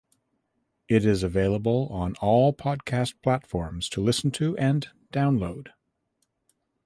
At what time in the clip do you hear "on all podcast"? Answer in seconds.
1.91-3.13